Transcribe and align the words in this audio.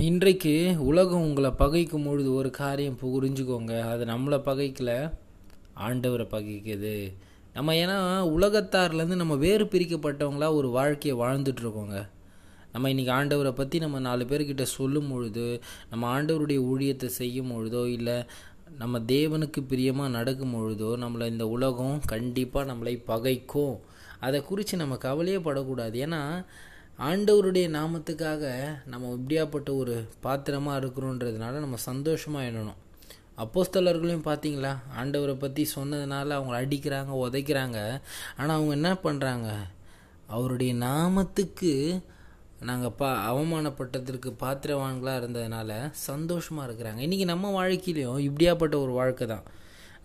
இன்றைக்கு 0.00 0.76
உலகம் 0.78 1.20
உங்களை 1.20 1.50
பகைக்கும் 1.50 2.04
பொழுது 2.06 2.34
ஒரு 2.34 2.50
காரியம் 2.50 2.98
புரிஞ்சுக்கோங்க. 3.02 3.74
அது 3.92 4.04
நம்மளை 4.04 4.38
பகைக்கல 4.48 4.90
ஆண்டவரை 5.86 6.26
பகைக்குது. 6.34 7.12
நம்ம 7.54 7.74
ஏன்னா 7.74 7.96
உலகத்தார்லேருந்து 8.36 9.16
நம்ம 9.22 9.34
வேறு 9.34 9.64
பிரிக்கப்பட்டவங்களா 9.64 10.54
ஒரு 10.54 10.68
வாழ்க்கையை 10.68 11.26
வாழ்ந்துட்டுருக்கோங்க. 11.26 12.08
நம்ம 12.72 12.88
இன்றைக்கி 12.88 13.12
ஆண்டவரை 13.18 13.52
பற்றி 13.52 13.78
நம்ம 13.78 13.98
நாலு 13.98 14.24
பேர்கிட்ட 14.24 14.62
சொல்லும் 14.62 15.08
பொழுது 15.08 15.62
நம்ம 15.90 16.10
ஆண்டவருடைய 16.16 16.60
ஊழியத்தை 16.72 17.06
செய்யும் 17.06 17.50
பொழுதோ 17.50 17.86
இல்லை 17.86 18.24
நம்ம 18.78 18.98
தேவனுக்கு 18.98 19.60
பிரியமாக 19.68 20.10
நடக்கும் 20.10 20.54
பொழுதோ 20.54 20.92
நம்மளை 21.04 21.26
இந்த 21.26 21.48
உலகம் 21.48 22.00
கண்டிப்பாக 22.06 22.72
நம்மளை 22.72 22.96
பகைக்கும். 23.06 23.76
அதை 24.20 24.40
குறித்து 24.42 24.76
நம்ம 24.76 24.96
கவலையே 24.96 25.38
படக்கூடாது. 25.38 26.06
ஏன்னா 26.06 26.22
ஆண்டவருடைய 26.98 27.66
நாமத்துக்காக 27.68 28.44
நம்ம 28.84 29.16
இப்படியாப்பட்ட 29.16 29.76
ஒரு 29.76 30.08
பாத்திரமாக 30.20 30.86
இருக்கிறோன்றதுனால 30.86 31.50
நம்ம 31.50 31.76
சந்தோஷமாக 31.76 32.46
எண்ணணும். 32.46 32.78
அப்போஸ்தலர்களையும் 33.38 34.24
பார்த்தீங்களா? 34.24 34.76
ஆண்டவரை 35.00 35.34
பற்றி 35.38 35.68
சொன்னதுனால 35.74 36.28
அவங்க 36.28 36.54
அடிக்கிறாங்க 36.62 37.12
உதைக்கிறாங்க. 37.24 38.00
ஆனால் 38.36 38.56
அவங்க 38.56 38.72
என்ன 38.72 38.92
பண்ணுறாங்க 38.92 39.50
அவருடைய 40.26 40.74
நாமத்துக்கு 40.74 42.02
நாங்கள் 42.60 42.92
பா 42.96 43.34
அவமானப்பட்டதற்கு 43.34 44.32
பாத்திரவான்களாக 44.40 45.20
இருந்ததுனால 45.22 45.90
சந்தோஷமாக 45.90 46.72
இருக்கிறாங்க. 46.72 47.00
இன்றைக்கி 47.00 47.24
நம்ம 47.24 47.64
வாழ்க்கையிலையும் 47.64 48.24
இப்படியாப்பட்ட 48.28 48.74
ஒரு 48.74 48.92
வாழ்க்கை 48.92 49.26
தான். 49.26 49.44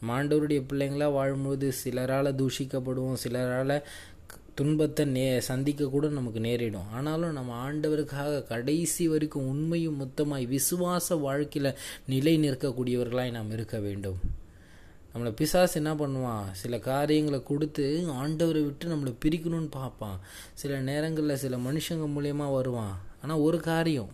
மாண்டவருடைய 0.02 0.10
ஆண்டவருடைய 0.10 0.62
பிள்ளைங்களாக 0.70 1.14
வாழும்போது 1.14 1.74
சிலரால் 1.84 2.36
தூஷிக்கப்படுவோம் 2.36 3.22
சிலரால் 3.24 3.84
துன்பத்தை 4.56 5.06
நே 5.06 5.40
சந்திக்க 5.40 5.88
கூட 5.88 6.08
நமக்கு 6.08 6.40
நேரிடும். 6.40 6.90
ஆனாலும் 6.94 7.32
நம்ம 7.32 7.52
ஆண்டவருக்காக 7.66 8.44
கடைசி 8.44 9.08
வரைக்கும் 9.08 9.48
உண்மையும் 9.48 10.00
மொத்தமாய் 10.02 10.46
விசுவாச 10.48 11.20
வாழ்க்கையில் 11.20 11.78
நிலை 12.06 12.34
நிற்கக்கூடியவர்களாய் 12.40 13.32
நாம் 13.32 13.52
இருக்க 13.52 13.80
வேண்டும். 13.80 14.20
நம்மளை 15.14 15.32
பிசாசு 15.32 15.84
என்ன 15.84 15.94
பண்ணுவான்? 15.94 16.46
சில 16.52 16.80
காரியங்களை 16.80 17.44
கொடுத்து 17.44 17.86
ஆண்டவரை 18.22 18.62
விட்டு 18.66 18.94
நம்மளை 18.96 19.14
பிரிக்கணும்னு 19.26 19.72
பார்ப்பான். 19.72 20.20
சில 20.54 20.80
நேரங்களில் 20.80 21.42
சில 21.44 21.58
மனுஷங்க 21.58 22.08
மூலயமா 22.16 22.54
வருவான். 22.54 22.96
ஆனால் 23.22 23.38
ஒரு 23.38 23.60
காரியம் 23.60 24.12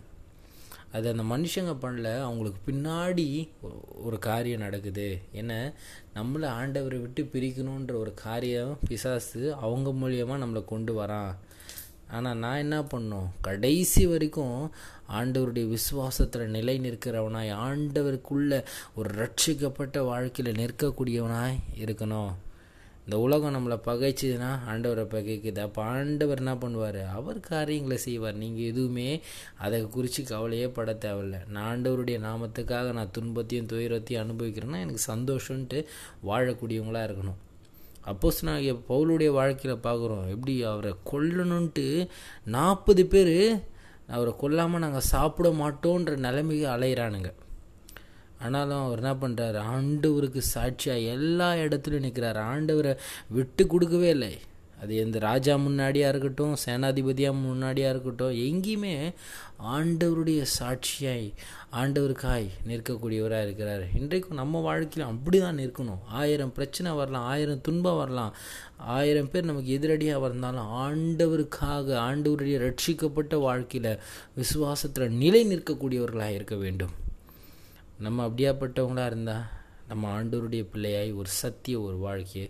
அது 0.92 1.14
அந்த 1.16 1.36
மனுஷங்க 1.36 1.76
பண்ணல 1.82 2.20
அவங்களுக்கு 2.20 2.72
பின்னாடி 2.72 3.48
ஒரு 4.04 4.18
காரியம் 4.18 4.60
நடக்குது. 4.60 5.18
என்ன? 5.32 5.72
நம்மளை 6.14 6.46
ஆண்டவரை 6.60 7.00
விட்டு 7.00 7.28
பிரிக்கணுன்ற 7.32 7.94
ஒரு 7.94 8.14
காரியம் 8.14 8.78
பிசாசு 8.88 9.54
அவங்க 9.54 9.90
மூலியமாக 9.90 10.42
நம்மளை 10.44 10.64
கொண்டு 10.64 11.02
வரான். 11.02 11.34
ஆனால் 12.10 12.36
நான் 12.36 12.56
என்ன 12.56 12.80
பண்ணோம்? 12.80 13.28
கடைசி 13.40 14.06
வரைக்கும் 14.06 14.72
ஆண்டவருடைய 15.12 15.76
விசுவாசத்தில் 15.76 16.46
நிலை 16.46 16.80
நிற்கிறவனாய் 16.80 17.54
ஆண்டவருக்குள்ள 17.66 18.64
ஒரு 18.94 19.10
ரட்சிக்கப்பட்ட 19.14 20.04
வாழ்க்கையில் 20.04 20.54
நிற்கக்கூடியவனாய் 20.54 21.58
இருக்கணும். 21.76 22.32
இந்த 23.08 23.18
உலகம் 23.18 23.54
நம்மளை 23.54 23.76
பகைச்சதுன்னா 23.86 24.48
ஆண்டவரை 24.70 25.04
பகைக்குது. 25.12 25.58
அப்போ 25.58 25.82
ஆண்டவர் 25.82 26.40
என்ன 26.42 26.54
பண்ணுவார்? 26.54 26.98
அவர் 27.18 27.38
காரியங்களை 27.40 27.96
செய்வார். 27.96 28.34
நீங்கள் 28.34 28.64
எதுவுமே 28.64 29.22
அதை 29.58 29.78
குறித்து 29.94 30.22
கவலையே 30.22 30.66
பட 30.68 30.92
தேவையில்ல. 31.04 31.38
நான் 31.48 31.68
ஆண்டவருடைய 31.70 32.18
நாமத்துக்காக 32.26 32.92
நான் 32.92 33.14
துன்பத்தையும் 33.18 33.70
துயரத்தையும் 33.72 34.22
அனுபவிக்கிறேன்னா 34.24 34.82
எனக்கு 34.84 35.02
சந்தோஷன்ட்டு 35.14 35.80
வாழக்கூடியவங்களாக 36.26 37.08
இருக்கணும். 37.08 37.40
அப்போஸ் 38.10 38.44
நான் 38.50 38.84
பவுலுடைய 38.90 39.30
வாழ்க்கையில் 39.40 39.84
பார்க்குறோம். 39.88 40.28
எப்படி 40.34 40.62
அவரை 40.62 40.94
கொல்லணுன்ட்டு 41.12 41.88
நாற்பது 42.44 43.06
பேர் 43.06 43.36
அவரை 44.06 44.34
கொல்லாமல் 44.44 44.80
நாங்கள் 44.80 45.10
சாப்பிட 45.14 45.48
மாட்டோன்ற 45.62 46.16
நிலைமைக்கு 46.28 46.68
அலையிறானுங்க. 46.76 47.32
ஆனாலும் 48.44 48.84
அவர் 48.84 49.02
என்ன 49.02 49.14
பண்ணுறார் 49.22 49.58
ஆண்டவருக்கு 49.76 50.42
சாட்சியாக 50.54 51.08
எல்லா 51.16 51.50
இடத்துலையும் 51.64 52.06
நிற்கிறார் 52.08 52.40
ஆண்டவரை 52.52 52.94
விட்டு 53.38 53.64
கொடுக்கவே 53.74 54.10
இல்லை. 54.16 54.34
அது 54.82 54.92
எந்த 55.02 55.18
ராஜா 55.26 55.54
முன்னாடியாக 55.62 56.12
இருக்கட்டும் 56.12 56.52
சேனாதிபதியாக 56.64 57.40
முன்னாடியாக 57.46 57.92
இருக்கட்டும் 57.94 58.36
எங்கேயுமே 58.48 58.92
ஆண்டவருடைய 59.76 60.40
சாட்சியாய் 60.56 61.26
ஆண்டவருக்காய் 61.80 62.46
நிற்கக்கூடியவராக 62.68 63.46
இருக்கிறார். 63.46 63.82
இன்றைக்கும் 64.00 64.40
நம்ம 64.42 64.60
வாழ்க்கையில் 64.68 65.08
அப்படி 65.08 65.40
தான் 65.46 65.58
நிற்கணும். 65.62 66.04
ஆயிரம் 66.20 66.54
பிரச்சனை 66.58 66.92
வரலாம் 67.00 67.26
ஆயிரம் 67.32 67.64
துன்பம் 67.68 68.00
வரலாம். 68.02 68.32
ஆயிரம் 68.98 69.30
பேர் 69.32 69.50
நமக்கு 69.50 69.74
எதிரடியாக 69.78 70.24
வந்தாலும் 70.28 70.70
ஆண்டவருக்காக 70.84 71.98
ஆண்டவருடைய 72.06 72.58
ரட்சிக்கப்பட்ட 72.66 73.40
வாழ்க்கையில் 73.48 73.92
விசுவாசத்தில் 74.40 75.18
நிலை 75.24 75.42
நிற்கக்கூடியவர்களாக 75.54 76.38
இருக்க 76.38 76.56
வேண்டும். 76.64 76.94
நம்ம 77.98 78.24
அப்படியாப்பட்டவங்களாக 78.28 79.06
இருந்தால் 79.06 79.46
நம்ம 79.88 80.10
ஆண்டோருடைய 80.16 80.62
பிள்ளையாய் 80.72 81.10
ஒரு 81.12 81.30
சத்திய 81.42 81.76
ஒரு 81.80 81.96
வாழ்க்கையை 81.96 82.48